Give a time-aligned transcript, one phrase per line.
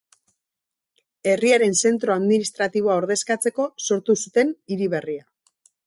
[1.33, 5.29] Herriaren zentro administratiboa ordezkatzeko sortu zuten hiri berria.